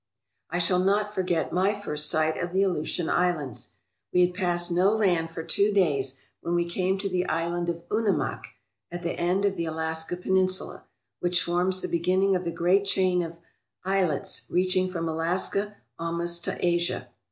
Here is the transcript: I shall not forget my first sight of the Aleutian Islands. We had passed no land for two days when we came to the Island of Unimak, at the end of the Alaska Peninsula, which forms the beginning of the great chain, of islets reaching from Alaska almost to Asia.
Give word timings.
I 0.49 0.57
shall 0.57 0.79
not 0.79 1.13
forget 1.13 1.53
my 1.53 1.79
first 1.79 2.09
sight 2.09 2.35
of 2.35 2.51
the 2.51 2.63
Aleutian 2.63 3.07
Islands. 3.07 3.73
We 4.11 4.21
had 4.25 4.33
passed 4.33 4.71
no 4.71 4.91
land 4.91 5.29
for 5.29 5.43
two 5.43 5.71
days 5.71 6.19
when 6.39 6.55
we 6.55 6.65
came 6.67 6.97
to 6.97 7.07
the 7.07 7.27
Island 7.27 7.69
of 7.69 7.87
Unimak, 7.87 8.45
at 8.91 9.03
the 9.03 9.11
end 9.11 9.45
of 9.45 9.55
the 9.57 9.65
Alaska 9.65 10.17
Peninsula, 10.17 10.85
which 11.19 11.43
forms 11.43 11.81
the 11.83 11.87
beginning 11.87 12.35
of 12.35 12.45
the 12.45 12.51
great 12.51 12.85
chain, 12.85 13.21
of 13.21 13.37
islets 13.85 14.47
reaching 14.49 14.89
from 14.89 15.07
Alaska 15.07 15.75
almost 15.99 16.43
to 16.45 16.65
Asia. 16.65 17.07